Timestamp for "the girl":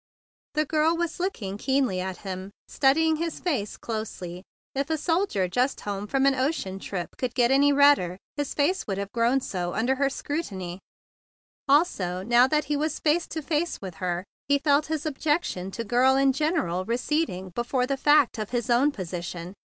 0.55-0.97